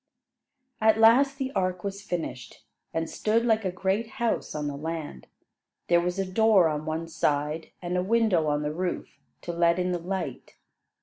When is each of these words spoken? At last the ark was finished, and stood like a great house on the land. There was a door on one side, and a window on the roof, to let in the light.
At 0.81 0.97
last 0.97 1.37
the 1.37 1.51
ark 1.51 1.83
was 1.83 2.01
finished, 2.01 2.65
and 2.91 3.07
stood 3.07 3.45
like 3.45 3.63
a 3.63 3.71
great 3.71 4.07
house 4.17 4.55
on 4.55 4.65
the 4.65 4.75
land. 4.75 5.27
There 5.89 6.01
was 6.01 6.17
a 6.17 6.25
door 6.25 6.67
on 6.69 6.87
one 6.87 7.07
side, 7.07 7.69
and 7.83 7.95
a 7.95 8.01
window 8.01 8.47
on 8.47 8.63
the 8.63 8.73
roof, 8.73 9.19
to 9.41 9.53
let 9.53 9.77
in 9.77 9.91
the 9.91 9.99
light. 9.99 10.55